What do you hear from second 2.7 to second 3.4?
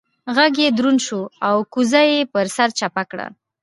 چپه کړه.